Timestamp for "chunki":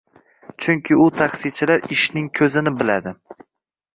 0.65-0.95